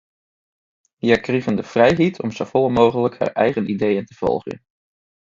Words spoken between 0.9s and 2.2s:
Hja krigen de frijheid